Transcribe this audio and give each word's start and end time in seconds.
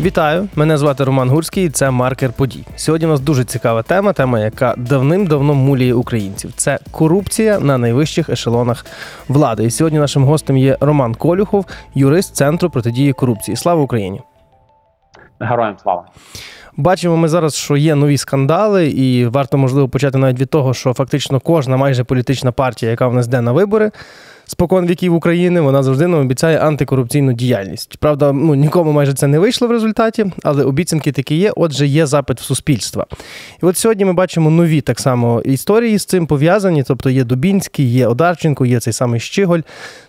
Вітаю! 0.00 0.48
Мене 0.54 0.78
звати 0.78 1.04
Роман 1.04 1.30
Гурський. 1.30 1.66
і 1.66 1.70
Це 1.70 1.90
маркер 1.90 2.32
подій. 2.32 2.64
Сьогодні 2.76 3.06
у 3.06 3.10
нас 3.10 3.20
дуже 3.20 3.44
цікава 3.44 3.82
тема, 3.82 4.12
тема, 4.12 4.40
яка 4.40 4.74
давним-давно 4.76 5.54
муліє 5.54 5.94
українців. 5.94 6.52
Це 6.56 6.78
корупція 6.90 7.60
на 7.60 7.78
найвищих 7.78 8.28
ешелонах 8.28 8.86
влади. 9.28 9.64
І 9.64 9.70
сьогодні 9.70 9.98
нашим 9.98 10.24
гостем 10.24 10.56
є 10.56 10.76
Роман 10.80 11.14
Колюхов, 11.14 11.66
юрист 11.94 12.36
центру 12.36 12.70
протидії 12.70 13.12
корупції. 13.12 13.56
Слава 13.56 13.82
Україні! 13.82 14.20
Героям 15.40 15.76
слава! 15.82 16.04
Бачимо 16.76 17.16
ми 17.16 17.28
зараз, 17.28 17.54
що 17.54 17.76
є 17.76 17.94
нові 17.94 18.18
скандали, 18.18 18.86
і 18.88 19.26
варто 19.26 19.58
можливо 19.58 19.88
почати 19.88 20.18
навіть 20.18 20.40
від 20.40 20.50
того, 20.50 20.74
що 20.74 20.92
фактично 20.92 21.40
кожна 21.40 21.76
майже 21.76 22.04
політична 22.04 22.52
партія, 22.52 22.90
яка 22.90 23.08
в 23.08 23.14
нас 23.14 23.26
йде 23.26 23.40
на 23.40 23.52
вибори, 23.52 23.90
спокон 24.46 24.86
віків 24.86 25.14
України, 25.14 25.60
вона 25.60 25.82
завжди 25.82 26.06
нам 26.06 26.20
обіцяє 26.20 26.58
антикорупційну 26.58 27.32
діяльність. 27.32 27.96
Правда, 27.96 28.32
ну 28.32 28.54
нікому 28.54 28.92
майже 28.92 29.14
це 29.14 29.26
не 29.26 29.38
вийшло 29.38 29.68
в 29.68 29.70
результаті, 29.70 30.26
але 30.42 30.64
обіцянки 30.64 31.12
такі 31.12 31.34
є. 31.34 31.52
Отже, 31.56 31.86
є 31.86 32.06
запит 32.06 32.40
в 32.40 32.44
суспільства. 32.44 33.06
І 33.62 33.66
от 33.66 33.76
сьогодні 33.76 34.04
ми 34.04 34.12
бачимо 34.12 34.50
нові 34.50 34.80
так 34.80 35.00
само 35.00 35.40
історії 35.40 35.98
з 35.98 36.04
цим 36.04 36.26
пов'язані. 36.26 36.82
Тобто 36.82 37.10
є 37.10 37.24
Дубінський, 37.24 37.92
є 37.92 38.06
Одарченко, 38.06 38.66
є 38.66 38.80
цей 38.80 38.92
самий 38.92 39.20
Щиголь. 39.20 39.60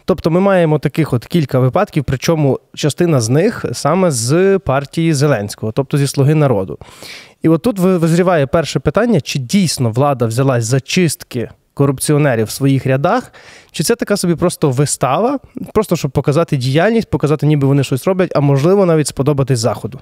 Тобто, 0.06 0.32
ми 0.32 0.40
маємо 0.40 0.80
таких 0.80 1.14
от 1.14 1.26
кілька 1.26 1.60
випадків, 1.60 2.04
причому 2.08 2.60
частина 2.76 3.22
з 3.22 3.30
них 3.30 3.66
саме 3.74 4.12
з 4.12 4.60
партії 4.60 5.14
Зеленського, 5.14 5.72
тобто 5.72 5.98
зі 5.98 6.08
Слуги 6.08 6.36
народу. 6.36 6.78
І 7.42 7.50
от 7.50 7.62
тут 7.62 7.80
визріває 7.80 8.48
перше 8.48 8.80
питання: 8.80 9.22
чи 9.22 9.40
дійсно 9.40 9.92
влада 9.92 10.26
взялась 10.26 10.66
за 10.66 10.80
чистки 10.80 11.50
корупціонерів 11.78 12.46
в 12.46 12.50
своїх 12.50 12.86
рядах, 12.86 13.34
чи 13.72 13.84
це 13.84 13.96
така 13.96 14.18
собі 14.18 14.36
просто 14.36 14.70
вистава, 14.70 15.40
просто 15.74 15.96
щоб 15.96 16.12
показати 16.12 16.58
діяльність, 16.58 17.10
показати, 17.10 17.48
ніби 17.48 17.68
вони 17.68 17.84
щось 17.84 18.08
роблять, 18.08 18.32
а 18.36 18.40
можливо 18.40 18.86
навіть 18.86 19.08
сподобатись 19.08 19.60
заходу? 19.60 20.00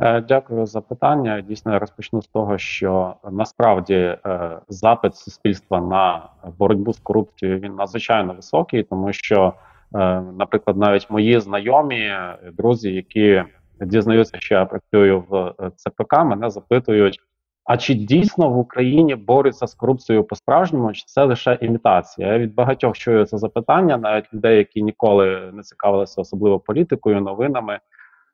Е, 0.00 0.20
дякую 0.20 0.66
за 0.66 0.80
питання. 0.80 1.40
Дійсно, 1.40 1.72
я 1.72 1.78
розпочну 1.78 2.22
з 2.22 2.26
того, 2.26 2.58
що 2.58 3.14
насправді 3.32 3.94
е, 3.94 4.18
запит 4.68 5.16
суспільства 5.16 5.80
на 5.80 6.28
боротьбу 6.58 6.92
з 6.92 6.98
корупцією 6.98 7.58
він 7.58 7.74
надзвичайно 7.74 8.34
високий, 8.34 8.82
тому 8.82 9.12
що, 9.12 9.52
е, 9.94 10.22
наприклад, 10.38 10.76
навіть 10.76 11.10
мої 11.10 11.40
знайомі 11.40 12.12
друзі, 12.52 12.92
які 12.92 13.44
дізнаються, 13.80 14.36
що 14.40 14.54
я 14.54 14.64
працюю 14.64 15.24
в 15.28 15.54
ЦПК, 15.76 16.12
мене 16.24 16.50
запитують. 16.50 17.20
А 17.66 17.76
чи 17.76 17.94
дійсно 17.94 18.50
в 18.50 18.58
Україні 18.58 19.14
борються 19.14 19.66
з 19.66 19.74
корупцією 19.74 20.24
по-справжньому, 20.24 20.92
чи 20.92 21.04
це 21.06 21.24
лише 21.24 21.58
імітація? 21.60 22.32
Я 22.32 22.38
від 22.38 22.54
багатьох 22.54 22.98
чую 22.98 23.24
це 23.24 23.38
запитання, 23.38 23.96
навіть 23.96 24.34
людей, 24.34 24.58
які 24.58 24.82
ніколи 24.82 25.50
не 25.52 25.62
цікавилися 25.62 26.20
особливо 26.20 26.60
політикою, 26.60 27.20
новинами. 27.20 27.80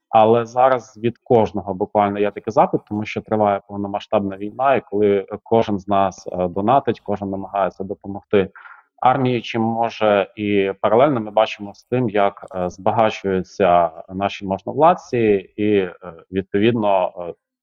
Але 0.09 0.47
зараз 0.47 0.99
від 1.03 1.19
кожного 1.19 1.75
буквально 1.75 2.19
є 2.19 2.31
такий 2.31 2.53
запит, 2.53 2.81
тому 2.89 3.05
що 3.05 3.21
триває 3.21 3.61
повномасштабна 3.69 4.37
війна, 4.37 4.75
і 4.75 4.83
коли 4.91 5.27
кожен 5.43 5.79
з 5.79 5.89
нас 5.89 6.29
е, 6.33 6.49
донатить, 6.49 7.01
кожен 7.01 7.31
намагається 7.31 7.85
допомогти 7.85 8.51
армії, 9.01 9.43
чим 9.43 9.63
може, 9.63 10.33
і 10.37 10.73
паралельно 10.81 11.21
ми 11.21 11.31
бачимо 11.31 11.75
з 11.75 11.85
тим, 11.85 12.09
як 12.09 12.47
е, 12.55 12.71
збагачуються 12.71 13.91
наші 14.09 14.47
можновладці, 14.47 15.19
і 15.57 15.77
е, 15.77 15.95
відповідно 16.33 17.13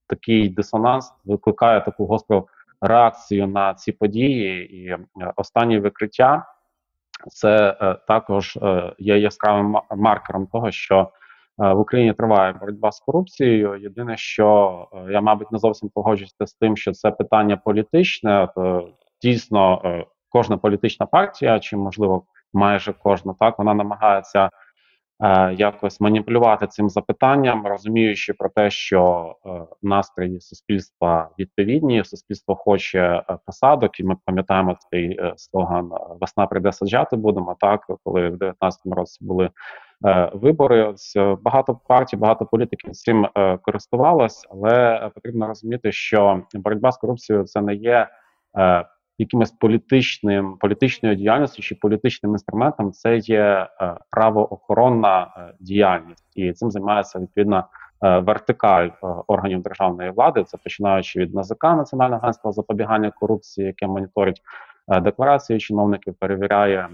такий 0.10 0.50
дисонанс 0.50 1.14
викликає 1.26 1.82
таку 1.82 2.06
гостру 2.06 2.48
реакцію 2.82 3.48
на 3.48 3.74
ці 3.74 3.92
події, 3.92 4.76
і 4.76 4.88
е, 4.88 5.00
останні 5.36 5.80
викриття 5.80 6.46
це 7.32 7.78
е, 7.82 7.96
також 8.08 8.58
е, 8.62 8.94
є 9.00 9.20
яскравим 9.20 9.78
маркером 9.98 10.48
того, 10.48 10.72
що 10.72 11.12
в 11.58 11.80
Україні 11.80 12.14
триває 12.14 12.54
боротьба 12.54 12.92
з 12.92 13.00
корупцією. 13.00 13.76
Єдине, 13.76 14.18
що 14.18 14.88
я, 15.10 15.22
мабуть, 15.22 15.52
не 15.52 15.58
зовсім 15.58 15.90
погоджуюся 15.90 16.46
з 16.46 16.54
тим, 16.54 16.78
що 16.78 16.92
це 16.92 17.12
питання 17.12 17.58
політичне, 17.58 18.48
то 18.56 18.90
дійсно 19.22 19.82
кожна 20.30 20.58
політична 20.58 21.06
партія, 21.06 21.60
чи 21.60 21.78
можливо 21.78 22.24
майже 22.54 22.94
кожна, 22.94 23.36
так 23.40 23.60
вона 23.60 23.74
намагається 23.74 24.50
якось 25.58 26.02
маніпулювати 26.02 26.68
цим 26.68 26.90
запитанням, 26.90 27.68
розуміючи 27.68 28.34
про 28.34 28.50
те, 28.50 28.70
що 28.70 29.36
е, 29.46 29.50
настрої 29.82 30.42
суспільства 30.42 31.30
відповідні, 31.40 32.04
суспільство 32.04 32.56
хоче 32.56 33.00
е, 33.00 33.38
посадок, 33.46 34.00
і 34.00 34.04
ми 34.04 34.16
пам'ятаємо 34.26 34.78
цей 34.92 35.20
слоган 35.36 35.90
Весна 36.22 36.48
прийде 36.48 36.72
саджати 36.72 37.16
будемо. 37.16 37.56
Так 37.60 37.88
коли 38.04 38.30
в 38.30 38.36
19-му 38.36 38.96
році 38.96 39.18
були 39.22 39.50
вибори, 40.34 40.94
багато 41.42 41.80
партій, 41.88 42.18
багато 42.18 42.46
політиків 42.46 42.92
цим 42.92 43.28
користувалось, 43.62 44.48
але 44.52 45.10
потрібно 45.16 45.48
розуміти, 45.48 45.92
що 45.92 46.42
боротьба 46.54 46.92
з 46.92 46.98
корупцією 46.98 47.46
це 47.46 47.62
не 47.62 47.76
є 47.76 48.08
якимось 49.20 49.52
політичним 49.52 50.58
політичною 50.58 51.16
діяльністю 51.16 51.62
чи 51.62 51.76
політичним 51.76 52.32
інструментом, 52.32 52.92
це 52.92 53.18
є 53.18 53.68
е, 53.82 53.96
правоохоронна 54.10 55.34
е, 55.38 55.54
діяльність, 55.60 56.32
і 56.36 56.54
цим 56.54 56.72
займається 56.72 57.20
відповідна 57.20 57.68
е, 58.04 58.20
вертикаль 58.20 58.90
органів 59.28 59.62
державної 59.62 60.12
влади. 60.12 60.44
Це 60.44 60.58
починаючи 60.64 61.20
від 61.20 61.34
НАЗК 61.34 61.64
Національного 61.64 62.22
агентства 62.22 62.52
запобігання 62.52 63.12
корупції, 63.12 63.68
яке 63.68 63.88
моніторить 63.88 64.42
декларації 65.02 65.60
чиновників, 65.60 66.16
перевіряє. 66.20 66.90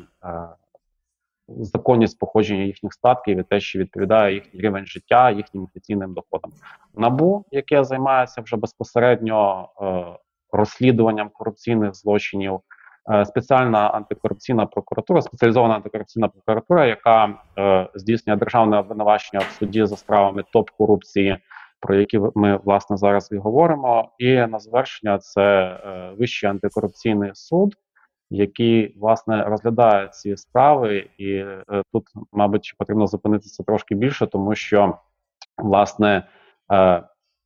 Законність 1.47 2.19
походження 2.19 2.63
їхніх 2.63 2.93
статків 2.93 3.39
і 3.39 3.43
те, 3.43 3.59
що 3.59 3.79
відповідає 3.79 4.33
їхній 4.33 4.59
рівень 4.59 4.85
життя, 4.85 5.31
їхнім 5.31 5.63
офіційним 5.63 6.13
доходам. 6.13 6.51
Набу, 6.95 7.45
яке 7.51 7.83
займається 7.83 8.41
вже 8.41 8.55
безпосередньо 8.55 9.69
розслідуванням 10.55 11.29
корупційних 11.33 11.95
злочинів. 11.95 12.59
Е, 13.11 13.25
спеціальна 13.25 13.87
антикорупційна 13.87 14.65
прокуратура, 14.65 15.21
спеціалізована 15.21 15.75
антикорупційна 15.75 16.27
прокуратура, 16.27 16.85
яка 16.85 17.33
е, 17.57 17.89
здійснює 17.95 18.35
державне 18.35 18.77
обвинувачення 18.77 19.39
в 19.39 19.51
суді 19.51 19.85
за 19.85 19.97
справами 19.97 20.43
топ 20.53 20.69
корупції, 20.69 21.37
про 21.79 21.95
які 21.95 22.19
ми 22.35 22.59
власне 22.63 22.97
зараз 22.97 23.29
і 23.31 23.37
говоримо. 23.37 24.09
І 24.17 24.35
на 24.35 24.59
завершення 24.59 25.17
це 25.17 25.43
е, 25.43 26.11
вищий 26.19 26.49
антикорупційний 26.49 27.31
суд, 27.33 27.75
який 28.29 28.97
власне 28.99 29.43
розглядає 29.43 30.07
ці 30.07 30.37
справи, 30.37 31.09
і 31.17 31.31
е, 31.33 31.63
тут, 31.93 32.03
мабуть, 32.31 32.75
потрібно 32.77 33.07
зупинитися 33.07 33.63
трошки 33.63 33.95
більше, 33.95 34.27
тому 34.27 34.55
що 34.55 34.97
власне. 35.57 36.23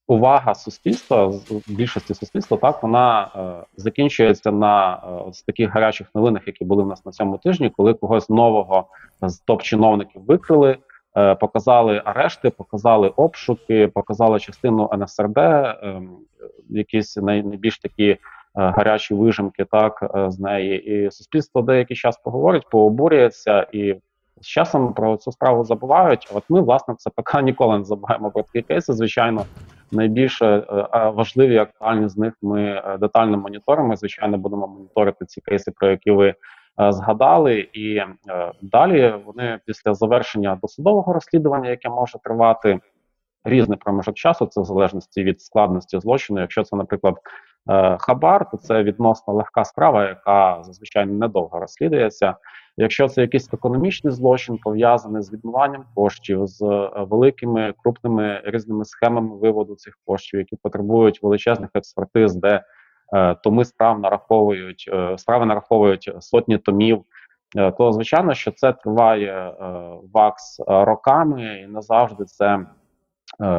Увага 0.10 0.56
суспільства 0.56 1.34
більшості 1.68 2.14
суспільства 2.14 2.58
так 2.58 2.84
вона 2.84 3.32
е, 3.36 3.66
закінчується 3.78 4.52
на 4.52 4.94
е, 5.28 5.32
таких 5.46 5.70
гарячих 5.70 6.08
новинах, 6.16 6.48
які 6.48 6.66
були 6.66 6.84
в 6.84 6.88
нас 6.88 7.06
на 7.06 7.12
цьому 7.12 7.38
тижні, 7.38 7.70
коли 7.78 7.94
когось 7.94 8.30
нового 8.30 8.86
з 9.22 9.40
топ-чиновників 9.40 10.22
викрили, 10.26 10.78
е, 11.18 11.36
показали 11.36 12.02
арешти, 12.06 12.50
показали 12.50 13.08
обшуки, 13.08 13.88
показали 13.88 14.40
частину 14.40 14.90
НСРД, 14.94 15.38
е, 15.38 16.02
якісь 16.70 17.18
най, 17.18 17.44
найбільш 17.44 17.80
такі. 17.80 18.10
Е, 18.12 18.18
гарячі 18.56 19.14
вижимки, 19.14 19.66
так 19.72 20.12
е, 20.16 20.32
з 20.32 20.40
неї, 20.40 20.84
і 20.92 21.12
суспільство 21.12 21.62
деякий 21.62 21.98
час 21.98 22.18
поговорить, 22.18 22.70
пообурюється, 22.72 23.68
і 23.72 23.96
з 24.42 24.48
часом 24.48 24.94
про 24.94 25.18
цю 25.18 25.32
справу 25.32 25.64
забувають. 25.64 26.30
От 26.34 26.44
ми, 26.50 26.62
власне, 26.62 26.96
це 26.98 27.10
ПК 27.10 27.42
ніколи 27.42 27.78
не 27.78 27.84
забуваємо 27.84 28.32
про 28.32 28.44
такі 28.44 28.62
кейси. 28.62 28.94
Звичайно, 28.94 29.46
найбільше 29.92 30.46
е, 30.46 31.10
важливі 31.10 31.58
актуальні 31.58 32.10
з 32.10 32.18
них 32.18 32.34
ми 32.42 32.64
е, 32.64 32.98
детально 32.98 33.38
моніторимо. 33.38 33.96
Звичайно, 33.96 34.38
будемо 34.38 34.68
моніторити 34.68 35.26
ці 35.26 35.42
кейси, 35.42 35.72
про 35.72 35.90
які 35.90 36.12
ви 36.12 36.28
е, 36.28 36.36
згадали, 36.92 37.70
і 37.74 38.02
далі 38.62 39.14
вони 39.26 39.60
після 39.66 39.94
завершення 39.94 40.60
досудового 40.62 41.14
розслідування, 41.14 41.70
яке 41.70 41.90
може 41.90 42.20
тривати 42.24 42.80
різний 43.44 43.78
проміжок 43.78 44.16
часу, 44.16 44.46
це 44.46 44.62
в 44.62 44.66
залежності 44.66 45.24
від 45.24 45.42
складності 45.42 46.00
злочину. 46.00 46.40
Якщо 46.40 46.64
це, 46.64 46.76
наприклад, 46.76 47.16
хабар, 48.00 48.50
то 48.52 48.58
це 48.58 48.84
відносно 48.84 49.34
легка 49.34 49.66
справа, 49.66 50.08
яка 50.08 50.64
зазвичай 50.64 51.06
недовго 51.06 51.60
розслідується. 51.60 52.36
Якщо 52.82 53.08
це 53.08 53.22
якийсь 53.22 53.54
економічний 53.54 54.14
злочин, 54.14 54.58
пов'язаний 54.58 55.22
з 55.22 55.34
відмиванням 55.34 55.86
коштів, 55.96 56.48
з 56.48 56.62
е, 56.62 56.90
великими 56.96 57.74
крупними 57.84 58.42
різними 58.46 58.86
схемами 58.86 59.38
виводу 59.38 59.76
цих 59.76 59.98
коштів, 60.06 60.40
які 60.40 60.56
потребують 60.56 61.24
величезних 61.24 61.70
експертиз, 61.74 62.36
де 62.36 62.64
е, 63.14 63.36
томи 63.36 63.66
справ 63.66 64.00
нараховують 64.00 64.90
е, 64.94 65.18
справи 65.18 65.46
нараховують 65.46 66.12
сотні 66.20 66.58
томів, 66.58 67.04
е, 67.58 67.72
то 67.72 67.92
звичайно, 67.92 68.34
що 68.34 68.52
це 68.52 68.74
триває 68.74 69.34
е, 69.34 69.54
ВАКС 70.14 70.62
роками, 70.68 71.62
і 71.64 71.68
не 71.68 71.82
завжди 71.82 72.26
це 72.26 72.48
е, 72.56 72.66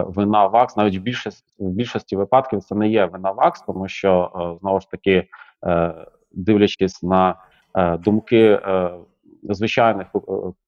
вина 0.06 0.46
ВАКС. 0.46 0.76
Навіть 0.76 0.98
в 0.98 1.02
більшості 1.02 1.54
в 1.58 1.70
більшості 1.70 2.16
випадків 2.16 2.60
це 2.60 2.74
не 2.74 2.88
є 2.88 3.06
вина 3.06 3.30
ВАКС, 3.30 3.62
тому 3.62 3.88
що 3.88 4.30
знову 4.60 4.80
ж 4.80 4.90
таки 4.90 5.28
дивлячись 6.32 7.02
на 7.02 7.34
думки 7.98 8.60
звичайних 9.42 10.06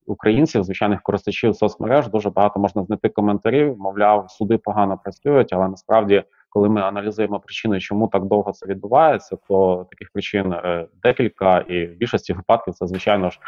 українців, 0.07 0.63
звичайних 0.63 1.01
користувачів 1.01 1.55
соцмереж 1.55 2.07
дуже 2.07 2.29
багато 2.29 2.59
можна 2.59 2.83
знайти 2.83 3.09
коментарів. 3.09 3.77
Мовляв, 3.77 4.31
суди 4.31 4.57
погано 4.57 4.97
працюють, 5.03 5.53
але 5.53 5.67
насправді, 5.67 6.23
коли 6.49 6.69
ми 6.69 6.81
аналізуємо 6.81 7.39
причини, 7.39 7.79
чому 7.79 8.07
так 8.07 8.25
довго 8.25 8.51
це 8.51 8.65
відбувається, 8.65 9.37
то 9.47 9.87
таких 9.91 10.11
причин 10.13 10.55
декілька, 11.03 11.57
і 11.57 11.85
в 11.85 11.97
більшості 11.97 12.33
випадків 12.33 12.73
це 12.73 12.87
звичайно 12.87 13.29
ж. 13.29 13.39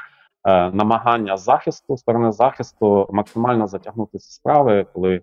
Намагання 0.73 1.37
захисту 1.37 1.97
сторони 1.97 2.31
захисту 2.31 3.07
максимально 3.11 3.67
затягнути 3.67 4.17
ці 4.17 4.31
справи, 4.31 4.85
коли 4.93 5.21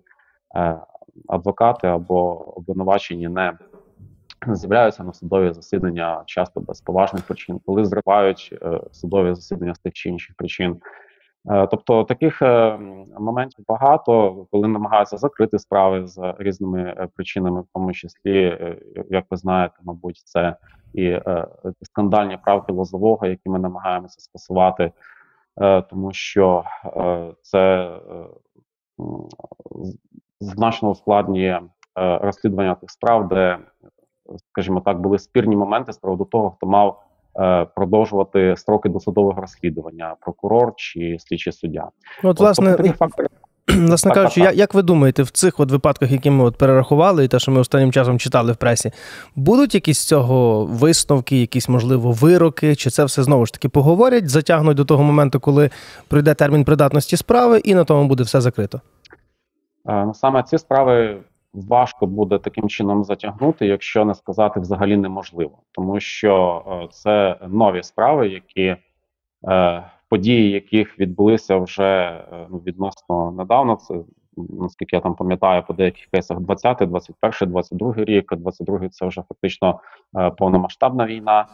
адвокати 1.27 1.87
або 1.87 2.53
обвинувачені 2.57 3.27
не 3.27 3.57
з'являються 4.47 5.03
на 5.03 5.13
судові 5.13 5.53
засідання 5.53 6.23
часто 6.25 6.59
без 6.59 6.81
поважних 6.81 7.23
причин, 7.23 7.59
коли 7.65 7.85
зривають 7.85 8.59
е, 8.61 8.79
судові 8.91 9.35
засідання 9.35 9.75
з 9.75 9.79
тих 9.79 9.93
чи 9.93 10.09
інших 10.09 10.35
причин. 10.35 10.81
Е, 11.51 11.67
тобто 11.67 12.03
таких 12.03 12.41
е, 12.41 12.77
моментів 13.19 13.65
багато, 13.67 14.45
коли 14.51 14.67
намагаються 14.67 15.17
закрити 15.17 15.59
справи 15.59 16.07
з 16.07 16.33
різними 16.37 17.07
причинами, 17.15 17.61
в 17.61 17.65
тому 17.73 17.93
числі, 17.93 18.57
як 19.09 19.25
ви 19.29 19.37
знаєте, 19.37 19.75
мабуть, 19.83 20.21
це 20.25 20.55
і 20.93 21.19
скандальні 21.81 22.37
правки 22.43 22.73
лозового, 22.73 23.27
які 23.27 23.49
ми 23.49 23.59
намагаємося 23.59 24.19
скасувати, 24.19 24.91
тому 25.89 26.13
що 26.13 26.63
це 27.41 27.91
значно 30.39 30.89
ускладнює 30.89 31.61
розслідування 31.95 32.75
тих 32.75 32.91
справ, 32.91 33.27
де 33.27 33.57
скажімо 34.51 34.81
так, 34.85 35.01
були 35.01 35.19
спірні 35.19 35.55
моменти 35.55 35.93
з 35.93 35.97
приводу 35.97 36.25
того, 36.25 36.51
хто 36.51 36.67
мав 36.67 37.03
е, 37.39 37.65
продовжувати 37.75 38.55
строки 38.57 38.89
досудового 38.89 39.41
розслідування, 39.41 40.15
прокурор 40.21 40.73
чи 40.75 41.17
слідчий 41.19 41.53
суддя. 41.53 41.89
Ну, 42.23 42.29
от, 42.29 42.39
власне, 42.39 42.73
тобто, 42.77 42.93
фактори. 42.93 43.27
Власне 43.67 44.11
так, 44.11 44.15
кажучи, 44.15 44.41
так, 44.41 44.49
так. 44.49 44.57
як 44.57 44.73
ви 44.73 44.81
думаєте, 44.81 45.23
в 45.23 45.29
цих 45.29 45.59
от 45.59 45.71
випадках, 45.71 46.11
які 46.11 46.31
ми 46.31 46.43
от 46.43 46.57
перерахували, 46.57 47.25
і 47.25 47.27
те, 47.27 47.39
що 47.39 47.51
ми 47.51 47.59
останнім 47.59 47.91
часом 47.91 48.19
читали 48.19 48.51
в 48.51 48.55
пресі, 48.55 48.91
будуть 49.35 49.75
якісь 49.75 49.99
з 49.99 50.07
цього 50.07 50.65
висновки, 50.65 51.39
якісь, 51.39 51.69
можливо, 51.69 52.11
вироки, 52.11 52.75
чи 52.75 52.89
це 52.89 53.05
все 53.05 53.23
знову 53.23 53.45
ж 53.45 53.53
таки 53.53 53.69
поговорять, 53.69 54.29
затягнуть 54.29 54.77
до 54.77 54.85
того 54.85 55.03
моменту, 55.03 55.39
коли 55.39 55.69
пройде 56.07 56.33
термін 56.33 56.63
придатності 56.63 57.17
справи, 57.17 57.61
і 57.63 57.75
на 57.75 57.83
тому 57.83 58.07
буде 58.07 58.23
все 58.23 58.41
закрито? 58.41 58.81
Е, 59.89 60.05
ну, 60.05 60.13
саме 60.13 60.43
ці 60.43 60.57
справи 60.57 61.17
важко 61.53 62.05
буде 62.05 62.39
таким 62.39 62.69
чином 62.69 63.03
затягнути, 63.03 63.67
якщо 63.67 64.05
не 64.05 64.15
сказати 64.15 64.59
взагалі 64.59 64.97
неможливо, 64.97 65.57
тому 65.71 65.99
що 65.99 66.63
е, 66.67 66.87
це 66.91 67.37
нові 67.47 67.83
справи, 67.83 68.29
які 68.29 68.75
е, 69.47 69.83
події, 70.09 70.51
яких 70.51 70.99
відбулися 70.99 71.57
вже 71.57 71.83
е, 71.83 72.47
ну, 72.49 72.57
відносно 72.57 73.31
недавно. 73.31 73.75
Це 73.75 73.95
наскільки 74.37 74.95
я 74.95 74.99
там 75.01 75.15
пам'ятаю, 75.15 75.63
по 75.67 75.73
деяких 75.73 76.05
кейсах 76.05 76.39
20, 76.39 76.77
21, 76.77 77.49
22 77.49 77.93
рік, 77.97 78.33
22 78.35 78.89
це 78.89 79.05
вже 79.05 79.23
фактично 79.29 79.79
повномасштабна 80.37 81.05
війна. 81.05 81.47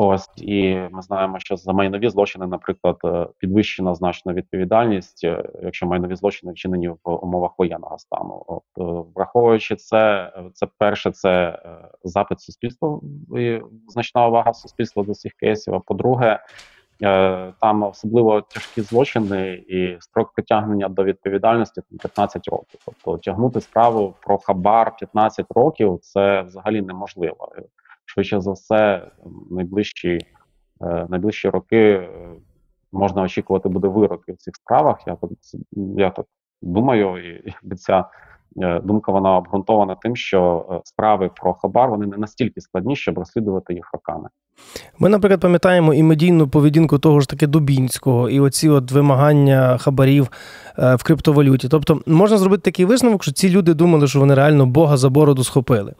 Ось 0.00 0.28
і 0.36 0.74
ми 0.90 1.02
знаємо, 1.02 1.38
що 1.38 1.56
за 1.56 1.72
майнові 1.72 2.08
злочини, 2.08 2.46
наприклад, 2.46 2.96
е, 3.04 3.26
підвищена 3.38 3.94
значна 3.94 4.32
відповідальність, 4.32 5.24
е, 5.24 5.48
якщо 5.62 5.86
майнові 5.86 6.14
злочини 6.14 6.52
вчинені 6.52 6.88
в 6.88 6.98
умовах 7.04 7.50
воєнного 7.58 7.98
стану. 7.98 8.44
От 8.46 8.62
е, 8.78 9.04
враховуючи 9.14 9.76
це, 9.76 10.32
це 10.54 10.66
перше, 10.78 11.10
це 11.10 11.62
запит 12.04 12.40
суспільства 12.40 13.00
і 13.36 13.60
значна 13.88 14.28
увага 14.28 14.52
суспільства 14.52 15.02
до 15.02 15.14
цих 15.14 15.32
кейсів. 15.32 15.74
А 15.74 15.80
по-друге, 15.80 16.40
там 17.60 17.82
особливо 17.82 18.40
тяжкі 18.40 18.80
злочини 18.80 19.52
і 19.52 19.96
строк 20.00 20.32
притягнення 20.32 20.88
до 20.88 21.04
відповідальності 21.04 21.82
15 22.00 22.48
років. 22.48 22.80
Тобто 22.86 23.18
тягнути 23.18 23.60
справу 23.60 24.14
про 24.20 24.38
хабар 24.38 24.96
15 24.96 25.46
років 25.50 25.98
це 26.00 26.42
взагалі 26.42 26.82
неможливо 26.82 27.48
швидше 28.18 28.40
за 28.40 28.52
все, 28.52 29.10
найближчі 29.50 30.18
е, 30.82 31.06
найближчі 31.08 31.48
роки 31.48 31.76
е, 31.76 32.08
можна 32.92 33.22
очікувати 33.22 33.68
буде 33.68 33.88
вироки 33.88 34.32
в 34.32 34.36
цих 34.36 34.56
справах. 34.56 35.06
Я 35.06 35.16
так 35.16 35.30
я 35.96 36.10
так 36.10 36.26
думаю, 36.62 37.38
і 37.46 37.74
ця 37.76 38.04
е, 38.56 38.80
думка 38.80 39.12
вона 39.12 39.36
обґрунтована 39.36 39.94
тим, 39.94 40.16
що 40.16 40.66
справи 40.84 41.30
про 41.34 41.54
хабар 41.54 41.90
вони 41.90 42.06
не 42.06 42.16
настільки 42.16 42.60
складні, 42.60 42.96
щоб 42.96 43.18
розслідувати 43.18 43.74
їх 43.74 43.90
роками. 43.92 44.28
Ми, 44.98 45.08
наприклад, 45.08 45.40
пам'ятаємо 45.40 45.94
і 45.94 46.02
медійну 46.02 46.48
поведінку 46.48 46.98
того 46.98 47.20
ж 47.20 47.28
таки 47.28 47.46
Дубінського, 47.46 48.30
і 48.30 48.40
оці 48.40 48.68
от 48.68 48.90
вимагання 48.92 49.78
хабарів 49.78 50.28
е, 50.78 50.94
в 50.94 51.02
криптовалюті. 51.02 51.68
Тобто 51.68 52.00
можна 52.06 52.38
зробити 52.38 52.62
такий 52.62 52.84
висновок, 52.84 53.22
що 53.22 53.32
ці 53.32 53.50
люди 53.50 53.74
думали, 53.74 54.08
що 54.08 54.18
вони 54.18 54.34
реально 54.34 54.66
Бога 54.66 54.96
за 54.96 55.08
бороду 55.10 55.44
схопили. 55.44 55.94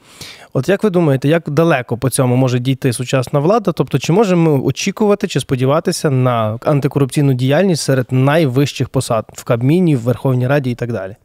От 0.53 0.69
як 0.69 0.85
ви 0.85 0.91
думаєте, 0.91 1.29
як 1.29 1.51
далеко 1.51 1.99
по 1.99 2.11
цьому 2.11 2.37
може 2.37 2.59
дійти 2.59 2.93
сучасна 2.93 3.41
влада? 3.41 3.73
Тобто, 3.73 3.99
чи 3.99 4.13
можемо 4.13 4.51
ми 4.51 4.63
очікувати 4.63 5.29
чи 5.29 5.41
сподіватися 5.41 6.11
на 6.11 6.59
антикорупційну 6.65 7.35
діяльність 7.35 7.83
серед 7.83 8.07
найвищих 8.11 8.89
посад 8.89 9.25
в 9.33 9.45
Кабміні, 9.45 9.97
в 9.97 10.01
Верховній 10.01 10.47
Раді 10.47 10.71
і 10.71 10.75
так 10.75 10.93
далі? 10.93 11.17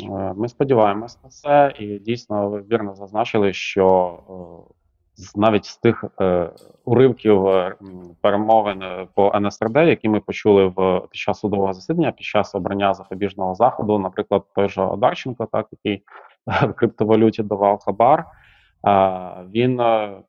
Е, 0.00 0.34
ми 0.36 0.48
сподіваємось 0.48 1.18
на 1.24 1.30
це, 1.30 1.74
і 1.78 1.98
дійсно 1.98 2.48
ви 2.48 2.62
вірно 2.70 2.94
зазначили, 2.94 3.52
що 3.52 4.18
е, 4.30 4.72
навіть 5.36 5.64
з 5.64 5.76
тих 5.76 6.04
е, 6.20 6.50
уривків 6.84 7.46
е, 7.46 7.74
перемовин 8.20 8.82
е, 8.82 9.06
по 9.14 9.32
НСРД, 9.40 9.76
які 9.76 10.08
ми 10.08 10.20
почули 10.20 10.66
в 10.66 11.00
під 11.10 11.20
час 11.20 11.38
судового 11.38 11.72
засідання, 11.72 12.12
під 12.12 12.26
час 12.26 12.54
обрання 12.54 12.94
запобіжного 12.94 13.54
заходу, 13.54 13.98
наприклад, 13.98 14.42
той 14.54 14.68
же 14.68 14.82
Одарченко, 14.82 15.48
так 15.52 15.66
який 15.72 16.02
в 16.46 16.72
криптовалюті 16.72 17.42
давав 17.42 17.78
хабар. 17.78 18.26
Він 19.54 19.76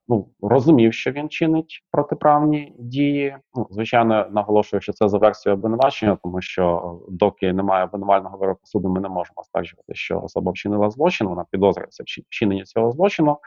ну 0.08 0.28
розумів, 0.42 0.94
що 0.94 1.12
він 1.12 1.30
чинить 1.30 1.84
протиправні 1.92 2.76
дії. 2.80 3.38
Ну, 3.56 3.68
звичайно, 3.70 4.28
наголошую, 4.32 4.82
що 4.82 4.94
це 4.94 5.10
за 5.10 5.18
версією 5.18 5.58
обвинувачення, 5.58 6.18
тому 6.24 6.42
що 6.42 6.96
доки 7.10 7.54
немає 7.54 7.84
обвинувального 7.84 8.38
вироку 8.38 8.62
суду, 8.64 8.90
ми 8.90 9.02
не 9.02 9.10
можемо 9.10 9.44
стверджувати, 9.44 9.96
що 9.96 10.22
особа 10.22 10.52
вчинила 10.52 10.90
злочин. 10.90 11.28
Вона 11.28 11.46
підозрюється 11.52 12.04
в 12.04 12.06
вчиненні 12.30 12.64
цього 12.64 12.92
злочину. 12.92 13.38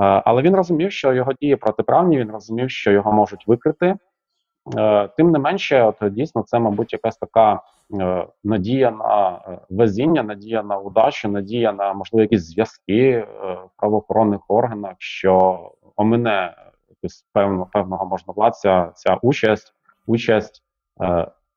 Е, 0.00 0.22
але 0.24 0.42
він 0.42 0.56
розумів, 0.56 0.92
що 0.92 1.12
його 1.12 1.32
дії 1.32 1.56
протиправні, 1.56 2.18
він 2.18 2.30
розумів, 2.30 2.70
що 2.70 2.90
його 2.90 3.12
можуть 3.12 3.46
викрити. 3.46 3.96
Е, 4.76 5.08
тим 5.08 5.30
не 5.30 5.38
менше, 5.38 5.82
от 5.82 6.12
дійсно, 6.12 6.42
це, 6.42 6.58
мабуть, 6.58 6.92
якась 6.92 7.16
така 7.16 7.60
е, 8.00 8.26
надія 8.44 8.90
на 8.90 9.40
везіння, 9.70 10.22
надія 10.22 10.62
на 10.62 10.78
удачу, 10.78 11.28
надія 11.28 11.72
на 11.72 11.92
можливо 11.92 12.22
якісь 12.22 12.42
зв'язки 12.42 13.26
в 13.44 13.68
правоохоронних 13.76 14.40
органах, 14.48 14.94
що 14.98 15.60
омине 15.96 16.56
якусь 16.88 17.26
певно, 17.32 17.66
певного 17.72 18.06
можновладця 18.06 18.90
ця 18.94 19.18
участь, 19.22 19.74
участь 20.06 20.62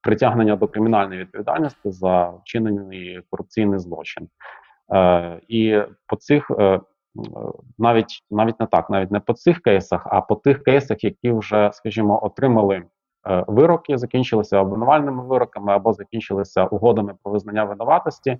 притягнення 0.01 0.55
до 0.55 0.67
кримінальної 0.67 1.19
відповідальності 1.19 1.91
за 1.91 2.29
вчинений 2.29 3.21
корупційний 3.29 3.79
злочин. 3.79 4.29
І 5.47 5.81
по 6.07 6.15
цих 6.15 6.51
навіть 7.77 8.23
навіть 8.31 8.59
не 8.59 8.65
так, 8.65 8.89
навіть 8.89 9.11
не 9.11 9.19
по 9.19 9.33
цих 9.33 9.61
кейсах, 9.61 10.07
а 10.09 10.21
по 10.21 10.35
тих 10.35 10.63
кейсах, 10.63 11.03
які 11.03 11.31
вже, 11.31 11.71
скажімо, 11.73 12.25
отримали 12.25 12.75
е, 12.75 13.45
вироки, 13.47 13.97
закінчилися 13.97 14.59
обвинувальними 14.59 15.23
вироками 15.23 15.73
або 15.73 15.93
закінчилися 15.93 16.65
угодами 16.65 17.15
про 17.23 17.31
визнання 17.31 17.63
винуватості. 17.63 18.37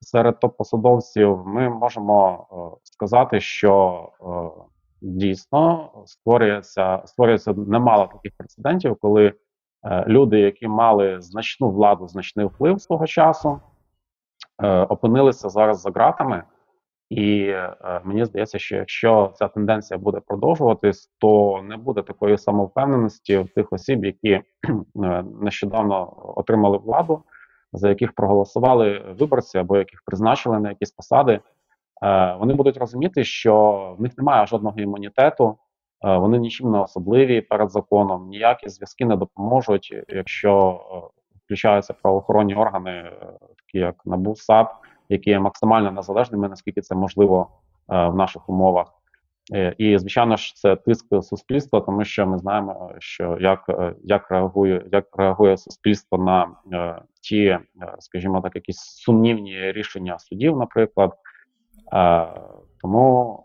Серед 0.00 0.34
топ-посадовців 0.40 1.46
ми 1.46 1.68
можемо 1.68 2.46
е, 2.52 2.80
сказати, 2.82 3.40
що 3.40 4.08
е, 4.20 4.62
дійсно 5.00 5.90
створюється 6.06 7.02
створюється 7.04 7.52
немало 7.52 8.06
таких 8.06 8.32
прецедентів, 8.36 8.96
коли 9.00 9.32
люди, 10.06 10.40
які 10.40 10.68
мали 10.68 11.20
значну 11.20 11.70
владу, 11.70 12.08
значний 12.08 12.46
вплив 12.46 12.80
свого 12.80 13.06
часу, 13.06 13.60
опинилися 14.88 15.48
зараз 15.48 15.80
за 15.80 15.90
ґратами. 15.90 16.42
І 17.10 17.40
е, 17.48 18.00
мені 18.04 18.24
здається, 18.24 18.58
що 18.58 18.76
якщо 18.76 19.32
ця 19.34 19.48
тенденція 19.48 19.98
буде 19.98 20.20
продовжуватись, 20.26 21.10
то 21.18 21.60
не 21.64 21.76
буде 21.76 22.02
такої 22.02 22.38
самовпевненості 22.38 23.38
в 23.38 23.48
тих 23.48 23.72
осіб, 23.72 24.04
які 24.04 24.30
е, 24.30 24.42
нещодавно 25.40 26.12
отримали 26.36 26.78
владу, 26.78 27.22
за 27.72 27.88
яких 27.88 28.12
проголосували 28.12 29.14
виборці 29.18 29.58
або 29.58 29.76
яких 29.76 30.02
призначили 30.06 30.60
на 30.60 30.68
якісь 30.68 30.90
посади. 30.90 31.40
Е, 32.02 32.36
вони 32.40 32.54
будуть 32.54 32.76
розуміти, 32.76 33.24
що 33.24 33.94
в 33.98 34.02
них 34.02 34.18
немає 34.18 34.46
жодного 34.46 34.80
імунітету, 34.80 35.58
е, 36.04 36.16
вони 36.16 36.38
нічим 36.38 36.70
не 36.70 36.78
особливі 36.78 37.40
перед 37.40 37.70
законом, 37.70 38.28
ніякі 38.28 38.68
зв'язки 38.68 39.04
не 39.04 39.16
допоможуть, 39.16 39.94
якщо 40.08 40.80
е, 40.90 41.20
включаються 41.44 41.94
правоохоронні 42.02 42.54
органи, 42.54 42.90
е, 42.90 43.12
такі 43.56 43.78
як 43.78 43.94
НАБУ, 44.04 44.36
САП 44.36 44.72
які 45.08 45.30
є 45.30 45.40
максимально 45.40 45.90
незалежними, 45.90 46.48
наскільки 46.48 46.80
це 46.80 46.94
можливо 46.94 47.50
е, 47.88 48.06
в 48.08 48.14
наших 48.14 48.48
умовах. 48.48 48.92
І, 49.78 49.98
звичайно 49.98 50.36
ж, 50.36 50.54
це 50.54 50.76
тиск 50.76 51.06
суспільства, 51.22 51.80
тому 51.80 52.04
що 52.04 52.26
ми 52.26 52.38
знаємо, 52.38 52.92
що 52.98 53.38
як 53.40 53.70
як 54.04 54.30
реагує 54.30 54.84
як 54.92 55.16
реагує 55.16 55.56
суспільство 55.56 56.18
на 56.18 56.48
е, 56.72 57.02
ті, 57.22 57.58
скажімо 57.98 58.40
так, 58.40 58.54
якісь 58.54 58.78
сумнівні 58.78 59.72
рішення 59.72 60.18
судів, 60.18 60.56
наприклад. 60.56 61.12
Е, 61.92 62.26
тому 62.80 63.44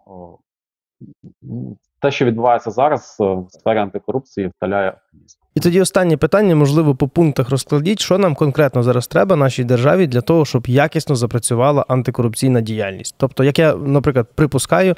те, 2.01 2.11
що 2.11 2.25
відбувається 2.25 2.71
зараз 2.71 3.15
в 3.19 3.45
сфері 3.49 3.79
антикорупції, 3.79 4.47
вталяє 4.47 4.89
оптимізм. 4.89 5.40
І 5.55 5.59
тоді 5.59 5.81
останнє 5.81 6.17
питання, 6.17 6.55
можливо, 6.55 6.95
по 6.95 7.07
пунктах 7.07 7.49
розкладіть, 7.49 7.99
що 7.99 8.17
нам 8.17 8.35
конкретно 8.35 8.83
зараз 8.83 9.07
треба 9.07 9.35
нашій 9.35 9.63
державі 9.63 10.07
для 10.07 10.21
того, 10.21 10.45
щоб 10.45 10.67
якісно 10.67 11.15
запрацювала 11.15 11.85
антикорупційна 11.87 12.61
діяльність. 12.61 13.15
Тобто, 13.17 13.43
як 13.43 13.59
я, 13.59 13.75
наприклад, 13.75 14.27
припускаю, 14.35 14.95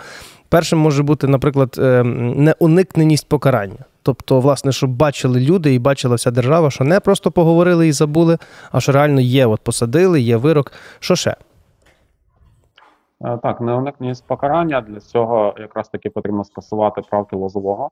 першим 0.50 0.80
може 0.80 1.04
бути, 1.04 1.28
наприклад, 1.28 1.76
е, 1.80 2.04
неуникненість 2.04 3.30
покарання. 3.30 3.86
Тобто, 4.04 4.40
власне, 4.40 4.72
щоб 4.72 4.90
бачили 4.90 5.40
люди 5.40 5.74
і 5.74 5.80
бачила 5.80 6.16
вся 6.16 6.32
держава, 6.32 6.72
що 6.72 6.84
не 6.84 7.00
просто 7.00 7.32
поговорили 7.32 7.88
і 7.88 7.92
забули, 7.92 8.38
а 8.72 8.80
що 8.80 8.92
реально 8.92 9.22
є, 9.22 9.46
от 9.46 9.62
посадили, 9.62 10.22
є 10.22 10.38
вирок. 10.38 10.72
Що 11.00 11.16
ще? 11.16 11.36
Е, 13.26 13.40
так, 13.44 13.62
неуникненість 13.62 14.28
покарання 14.28 14.82
для 14.82 15.00
цього 15.00 15.56
якраз 15.58 15.90
таки 15.90 16.10
потрібно 16.10 16.44
скасувати 16.44 17.02
правки 17.10 17.36
лозового. 17.36 17.90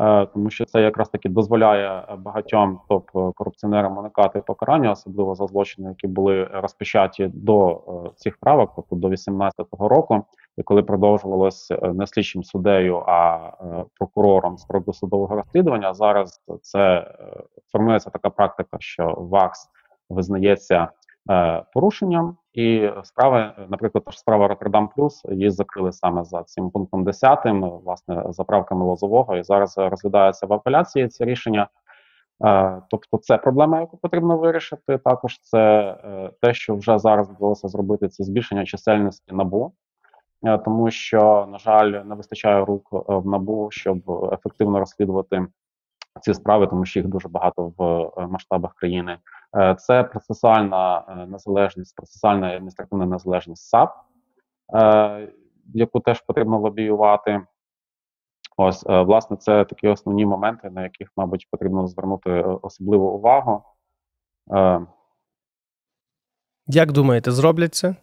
Е, 0.00 0.26
тому 0.26 0.50
що 0.50 0.64
це 0.64 0.82
якраз 0.82 1.08
таки 1.08 1.28
дозволяє 1.28 2.04
багатьом 2.18 2.80
топ-корупціонерам 2.88 3.98
уникати 3.98 4.40
покарання, 4.40 4.90
особливо 4.90 5.34
за 5.34 5.46
злочини, 5.46 5.88
які 5.88 6.06
були 6.06 6.44
розпочаті 6.44 7.30
до 7.34 7.70
е, 7.70 8.10
цих 8.16 8.36
правок, 8.36 8.72
тобто 8.76 8.96
до 8.96 9.08
18-го 9.08 9.88
року, 9.88 10.24
і 10.58 10.62
коли 10.62 10.82
продовжувалось 10.82 11.70
е, 11.70 11.92
не 11.92 12.06
слідчим 12.06 12.44
суддею, 12.44 13.02
а 13.06 13.50
прокурором 13.98 14.58
з 14.58 14.66
судового 14.92 15.36
розслідування. 15.36 15.94
Зараз 15.94 16.40
це 16.62 17.14
формується 17.72 18.10
така 18.10 18.30
практика, 18.30 18.76
що 18.80 19.14
ВАКС 19.18 19.68
визнається 20.08 20.76
Е, 20.82 20.99
порушенням, 21.74 22.36
і 22.52 22.90
справи, 23.02 23.52
наприклад, 23.68 24.04
справа 24.10 24.48
Роттердам 24.48 24.88
Плюс 24.88 25.24
її 25.24 25.50
закрили 25.50 25.92
саме 25.92 26.24
за 26.24 26.42
цим 26.42 26.70
пунктом 26.70 27.04
10, 27.04 27.38
власне, 27.84 28.24
за 28.28 28.44
правками 28.44 28.84
Лозового, 28.84 29.36
і 29.36 29.42
зараз 29.42 29.78
розглядається 29.78 30.46
в 30.46 30.52
апеляції 30.52 31.08
це 31.08 31.24
рішення. 31.24 31.68
Е, 32.44 32.82
тобто, 32.90 33.18
це 33.18 33.38
проблема, 33.38 33.80
яку 33.80 33.96
потрібно 33.96 34.38
вирішити. 34.38 34.98
Також 34.98 35.40
це 35.40 35.58
е, 36.04 36.30
те, 36.40 36.54
що 36.54 36.76
вже 36.76 36.98
зараз 36.98 37.30
вдалося 37.30 37.68
зробити, 37.68 38.08
це 38.08 38.24
збільшення 38.24 38.64
чисельності 38.64 39.34
набу. 39.34 39.72
Тому 40.64 40.90
що, 40.90 41.48
на 41.52 41.58
жаль, 41.58 41.90
не 41.90 42.14
вистачає 42.14 42.64
рук 42.64 42.88
в 43.08 43.26
набу, 43.26 43.68
щоб 43.70 44.10
ефективно 44.32 44.78
розслідувати 44.78 45.46
ці 46.20 46.34
справи, 46.34 46.66
тому 46.66 46.84
що 46.84 47.00
їх 47.00 47.08
дуже 47.08 47.28
багато 47.28 47.72
в 47.78 48.10
масштабах 48.26 48.74
країни. 48.74 49.18
Е, 49.56 49.74
це 49.74 50.04
процесуальна 50.04 51.04
е, 51.08 51.26
незалежність, 51.26 51.96
процесуальна 51.96 52.46
адміністративна 52.46 53.06
незалежність 53.06 53.68
САП, 53.68 53.94
е, 54.74 55.32
яку 55.74 56.00
теж 56.00 56.20
потрібно 56.20 56.58
лобіювати. 56.60 57.42
Ось, 58.56 58.84
власне, 58.86 59.36
це 59.36 59.64
такі 59.64 59.88
основні 59.88 60.26
моменти, 60.26 60.70
на 60.70 60.82
яких, 60.82 61.12
мабуть, 61.16 61.48
потрібно 61.50 61.86
звернути 61.86 62.30
особливу 62.42 63.08
увагу. 63.08 63.62
Як 66.66 66.92
думаєте, 66.92 67.30
зроблять 67.30 67.74
це? 67.74 67.94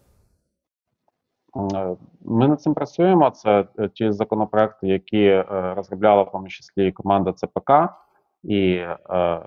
Ми 2.21 2.47
над 2.47 2.61
цим 2.61 2.73
працюємо. 2.73 3.29
Це 3.29 3.67
ті 3.93 4.11
законопроекти, 4.11 4.87
які 4.87 5.41
розробляла 5.49 6.23
в 6.23 6.31
тому 6.31 6.47
числі 6.47 6.91
команда 6.91 7.33
ЦПК. 7.33 7.71
І 8.43 8.69
е, 8.69 9.41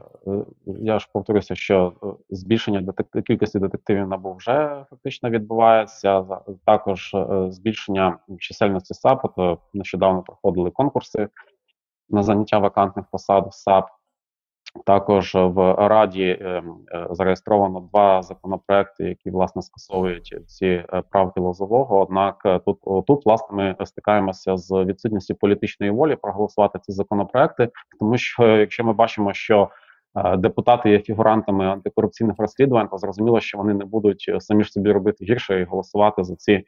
я 0.66 0.99
ж 0.99 1.09
повторюся, 1.12 1.54
що 1.54 1.92
е, 2.02 2.06
збільшення 2.30 2.80
детектив, 2.80 3.23
кількості 3.23 3.59
детективів 3.59 4.09
набув 4.09 4.37
вже 4.37 4.85
фактично 4.90 5.30
відбувається. 5.30 6.25
Також 6.66 7.14
е, 7.14 7.47
збільшення 7.50 8.18
чисельності 8.38 8.94
САП. 8.94 9.35
То 9.37 9.59
нещодавно 9.75 10.23
проходили 10.23 10.70
конкурси 10.70 11.28
на 12.09 12.23
заняття 12.23 12.59
вакантних 12.59 13.06
посад 13.11 13.47
в 13.47 13.54
САП. 13.54 13.87
Також 14.86 15.34
в 15.34 15.74
Раді 15.88 16.38
ем, 16.40 16.76
е, 16.94 17.06
зареєстровано 17.10 17.80
два 17.80 18.22
законопроекти, 18.22 19.04
які 19.04 19.30
власне 19.30 19.62
скасовують 19.62 20.34
ці 20.46 20.66
е, 20.66 21.02
правки 21.10 21.40
лозового. 21.40 22.00
Однак 22.00 22.42
е, 22.44 22.58
тут 22.58 22.78
тут 23.06 23.26
власне 23.26 23.76
ми 23.78 23.86
стикаємося 23.86 24.56
з 24.56 24.84
відсутністю 24.84 25.34
політичної 25.34 25.92
волі 25.92 26.16
проголосувати 26.16 26.78
ці 26.82 26.92
законопроекти, 26.92 27.68
тому 28.00 28.18
що 28.18 28.56
якщо 28.56 28.84
ми 28.84 28.92
бачимо, 28.92 29.32
що 29.32 29.68
депутати 30.38 30.90
є 30.90 30.98
фігурантами 30.98 31.66
антикорупційних 31.66 32.36
розслідувань, 32.38 32.88
то 32.88 32.98
зрозуміло, 32.98 33.40
що 33.40 33.58
вони 33.58 33.74
не 33.74 33.84
будуть 33.84 34.30
самі 34.38 34.64
ж 34.64 34.72
собі 34.72 34.92
робити 34.92 35.24
гірше 35.24 35.60
і 35.60 35.64
голосувати 35.64 36.24
за 36.24 36.36
ці 36.36 36.64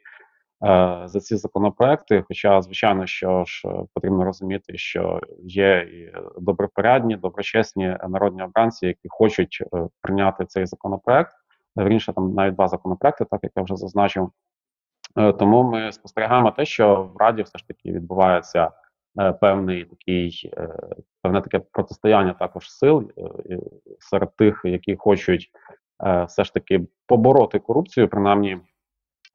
за 1.05 1.21
ці 1.21 1.37
законопроекти. 1.37 2.25
Хоча, 2.29 2.63
звичайно, 2.63 3.07
що 3.07 3.45
ж 3.45 3.69
е, 3.69 3.85
потрібно 3.95 4.25
розуміти, 4.25 4.79
що 4.79 5.21
є 5.43 5.79
і 5.79 6.13
добропорядні, 6.41 7.17
доброчесні 7.17 7.97
народні 8.09 8.43
обранці, 8.43 8.87
які 8.87 9.09
хочуть 9.09 9.63
е, 9.75 9.89
прийняти 10.01 10.45
цей 10.45 10.67
законопроект. 10.67 11.33
Вірніше, 11.77 12.13
там 12.13 12.35
навіть 12.35 12.55
два 12.55 12.69
законопроекти, 12.69 13.25
так 13.25 13.41
як 13.43 13.53
я 13.57 13.63
вже 13.63 13.77
зазначив. 13.77 14.31
Тому 15.39 15.63
ми 15.63 15.93
спостерігаємо 15.93 16.51
те, 16.51 16.65
що 16.65 17.11
в 17.15 17.17
Раді 17.17 17.43
все 17.43 17.59
ж 17.59 17.69
таки 17.69 17.93
відбувається 17.93 18.71
певний 19.41 19.85
такий 19.85 20.53
певне 21.23 21.41
таке 21.41 21.59
протистояння 21.59 22.33
також 22.33 22.71
сил 22.71 23.11
серед 23.99 24.37
тих, 24.37 24.61
які 24.65 24.97
хочуть 24.97 25.51
все 26.27 26.45
ж 26.45 26.55
таки 26.55 26.87
побороти 27.07 27.59
корупцію, 27.59 28.09
принаймні 28.09 28.59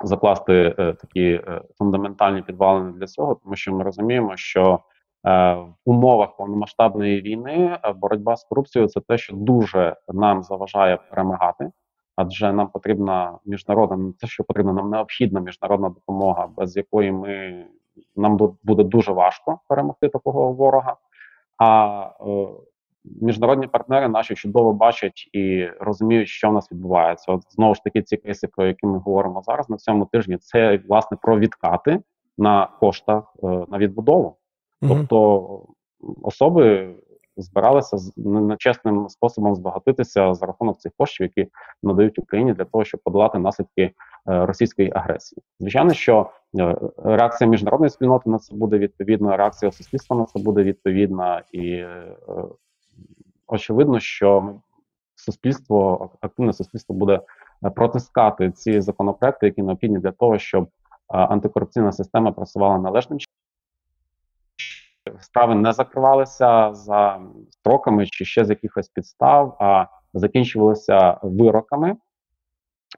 закласти 0.03 0.75
е, 0.79 0.93
такі 0.93 1.29
е, 1.29 1.61
фундаментальні 1.77 2.41
підвалини 2.41 2.91
для 2.91 3.07
цього, 3.07 3.35
тому 3.43 3.55
що 3.55 3.73
ми 3.73 3.83
розуміємо, 3.83 4.37
що 4.37 4.79
е, 5.27 5.53
в 5.53 5.75
умовах 5.85 6.37
повномасштабної 6.37 7.21
війни 7.21 7.79
боротьба 7.95 8.35
з 8.35 8.43
корупцією 8.43 8.89
це 8.89 9.01
те, 9.07 9.17
що 9.17 9.35
дуже 9.35 9.95
нам 10.07 10.43
заважає 10.43 10.97
перемагати. 11.09 11.71
Адже 12.15 12.53
нам 12.53 12.67
потрібна 12.67 13.37
міжнародна 13.45 14.13
те, 14.19 14.27
що 14.27 14.43
потрібна, 14.43 14.73
нам 14.73 14.89
необхідна 14.89 15.39
міжнародна 15.39 15.89
допомога, 15.89 16.47
без 16.57 16.77
якої 16.77 17.11
ми 17.11 17.65
нам 18.15 18.37
буде 18.63 18.83
дуже 18.83 19.11
важко 19.11 19.59
перемогти 19.67 20.09
такого 20.09 20.53
ворога. 20.53 20.95
А 21.57 22.09
міжнародні 23.21 23.67
партнери 23.67 24.07
наші 24.07 24.35
чудово 24.35 24.73
бачать 24.73 25.29
і 25.33 25.67
розуміють, 25.79 26.27
що 26.27 26.49
в 26.49 26.53
нас 26.53 26.71
відбувається. 26.71 27.31
От 27.31 27.41
знову 27.49 27.75
ж 27.75 27.83
таки, 27.83 28.01
ці 28.01 28.17
кейси, 28.17 28.47
про 28.47 28.67
які 28.67 28.87
ми 28.87 28.97
говоримо 28.97 29.41
зараз 29.41 29.69
на 29.69 29.77
цьому 29.77 30.05
тижні, 30.05 30.37
це 30.37 30.79
власне 30.87 31.17
про 31.21 31.39
відкати 31.39 31.99
на 32.37 32.67
коштах 32.79 33.33
е, 33.43 33.47
на 33.47 33.77
відбудову. 33.77 34.37
Тобто 34.81 35.65
особи 36.23 36.95
збиралися 37.37 37.97
нечесним 38.17 39.09
способом 39.09 39.55
збагатитися 39.55 40.33
за 40.33 40.45
рахунок 40.45 40.77
цих 40.79 40.91
коштів, 40.97 41.29
які 41.35 41.51
надають 41.83 42.19
Україні 42.19 42.53
для 42.53 42.65
того, 42.65 42.85
щоб 42.85 42.99
подолати 43.03 43.39
наслідки 43.39 43.81
е, 43.81 43.91
російської 44.25 44.91
агресії. 44.95 45.41
Звичайно, 45.59 45.93
що 45.93 46.29
е, 46.59 46.77
реакція 47.03 47.49
міжнародної 47.49 47.89
спільноти 47.89 48.29
на 48.29 48.37
це 48.37 48.55
буде 48.55 48.77
відповідна, 48.77 49.37
реакція 49.37 49.71
суспільства 49.71 50.17
на 50.17 50.25
це 50.25 50.39
буде 50.39 50.63
відповідна 50.63 51.43
і 51.51 51.83
очевидно, 53.47 53.99
що 53.99 54.55
суспільство, 55.15 56.09
активне 56.21 56.53
суспільство 56.53 56.95
буде 56.95 57.21
е, 57.65 57.69
протискати 57.69 58.51
ці 58.51 58.81
законопроекти, 58.81 59.45
які 59.45 59.63
необхідні 59.63 59.99
для 59.99 60.11
того, 60.11 60.37
щоб 60.37 60.63
е, 60.63 60.69
антикорупційна 61.09 61.91
система 61.91 62.31
працювала 62.31 62.77
належним 62.77 63.19
чином. 63.19 63.33
Справи 65.19 65.55
не 65.55 65.73
закривалися 65.73 66.73
за 66.73 67.21
строками 67.51 68.05
чи 68.05 68.25
ще 68.25 68.45
з 68.45 68.49
якихось 68.49 68.89
підстав, 68.89 69.57
а 69.59 69.85
закінчувалися 70.13 71.19
вироками 71.23 71.97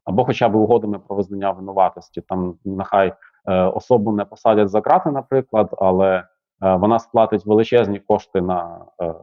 або, 0.05 0.25
хоча 0.25 0.49
б 0.49 0.55
угодами 0.55 0.99
про 0.99 1.15
визнання 1.15 1.51
винуватості. 1.51 2.21
Там 2.21 2.55
нехай 2.65 3.13
е, 3.45 3.63
особу 3.63 4.11
не 4.11 4.25
посадять 4.25 4.69
за 4.69 4.79
грати, 4.79 5.11
наприклад, 5.11 5.75
але 5.77 6.23
вона 6.61 6.99
сплатить 6.99 7.45
величезні 7.45 7.99
кошти 7.99 8.41
на 8.41 8.85
е, 9.01 9.13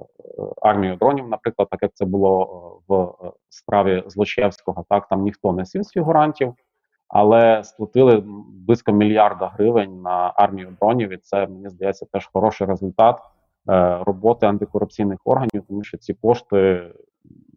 армію 0.63 0.97
дронів, 0.97 1.29
наприклад, 1.29 1.69
так 1.71 1.83
як 1.83 1.91
це 1.95 2.05
було 2.05 2.43
е, 2.91 2.95
в 2.95 3.33
справі 3.49 4.03
Злочевського. 4.07 4.85
Так 4.89 5.09
там 5.09 5.23
ніхто 5.23 5.53
не 5.53 5.67
сів 5.67 5.83
з 5.83 5.91
фігурантів, 5.91 6.55
але 7.09 7.65
сплатили 7.65 8.25
близько 8.67 8.93
мільярда 8.93 9.47
гривень 9.47 10.03
на 10.03 10.33
армію 10.37 10.77
дронів. 10.81 11.13
І 11.13 11.17
це 11.17 11.47
мені 11.47 11.69
здається 11.69 12.07
теж 12.13 12.31
хороший 12.33 12.67
результат 12.67 13.21
роботи 14.01 14.47
антикорупційних 14.47 15.19
органів, 15.25 15.63
тому 15.69 15.85
що 15.85 15.99
ці 15.99 16.15
кошти 16.15 16.91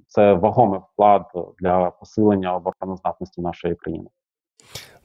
це 0.08 0.34
вагомий 0.34 0.80
вклад 0.80 1.26
для 1.60 1.92
посилення 1.92 2.56
обороноздатності 2.56 3.42
нашої 3.42 3.76
країни. 3.76 4.08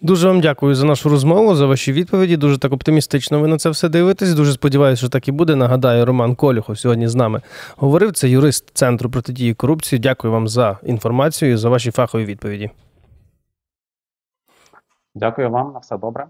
Дуже 0.00 0.28
вам 0.28 0.40
дякую 0.40 0.74
за 0.74 0.86
нашу 0.86 1.08
розмову, 1.08 1.54
за 1.54 1.66
ваші 1.66 1.92
відповіді. 1.92 2.36
Дуже 2.36 2.58
так 2.58 2.72
оптимістично 2.72 3.40
ви 3.40 3.48
на 3.48 3.58
це 3.58 3.70
все 3.70 3.88
дивитесь. 3.88 4.34
Дуже 4.34 4.52
сподіваюся, 4.52 4.98
що 4.98 5.08
так 5.08 5.28
і 5.28 5.32
буде. 5.32 5.56
Нагадаю, 5.56 6.06
Роман 6.06 6.34
Колюхов 6.34 6.78
сьогодні 6.78 7.08
з 7.08 7.14
нами 7.14 7.42
говорив. 7.76 8.12
Це 8.12 8.28
юрист 8.28 8.70
Центру 8.74 9.10
протидії 9.10 9.54
корупції. 9.54 9.98
Дякую 9.98 10.32
вам 10.32 10.48
за 10.48 10.78
інформацію 10.82 11.52
і 11.52 11.56
за 11.56 11.68
ваші 11.68 11.90
фахові 11.90 12.24
відповіді. 12.24 12.70
Дякую 15.14 15.50
вам 15.50 15.72
на 15.72 15.78
все 15.78 15.98
добре. 15.98 16.26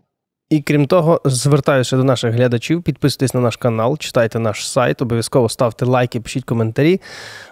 І 0.51 0.61
крім 0.61 0.87
того, 0.87 1.21
звертаюся 1.25 1.97
до 1.97 2.05
наших 2.05 2.35
глядачів, 2.35 2.83
підписуйтесь 2.83 3.35
на 3.35 3.41
наш 3.41 3.57
канал, 3.57 3.99
читайте 3.99 4.39
наш 4.39 4.69
сайт, 4.69 5.03
обов'язково 5.03 5.49
ставте 5.49 5.85
лайки, 5.85 6.21
пишіть 6.21 6.45
коментарі, 6.45 7.01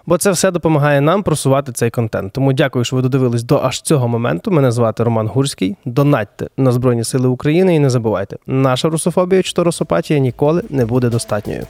бо 0.07 0.19
це 0.19 0.31
все 0.31 0.51
допомагає 0.51 1.01
нам 1.01 1.23
просувати 1.23 1.73
цей 1.73 1.91
контент. 1.91 2.33
Тому 2.33 2.53
дякую, 2.53 2.85
що 2.85 2.97
ви 2.97 3.03
додивились 3.03 3.43
до 3.43 3.61
аж 3.63 3.81
цього 3.81 4.09
моменту. 4.09 4.51
Мене 4.51 4.73
звати 4.73 5.05
Роман 5.05 5.27
Гурський. 5.27 5.77
Донатьте 5.85 6.49
на 6.57 6.73
Збройні 6.73 7.05
Сили 7.05 7.29
України 7.29 7.75
і 7.75 7.79
не 7.79 7.91
забувайте, 7.91 8.37
наша 8.47 8.89
русофобія 8.89 9.43
чи 9.43 9.53
то 9.53 9.65
русопатія 9.65 10.19
ніколи 10.19 10.63
не 10.71 10.87
буде 10.87 11.09
достатньою. 11.09 11.67